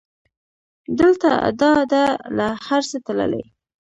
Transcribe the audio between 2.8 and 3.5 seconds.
څه تللې